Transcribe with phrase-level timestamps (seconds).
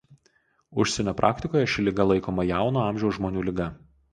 [0.83, 3.73] Užsienio praktikoje ši liga laikoma jauno amžiaus žmonių liga.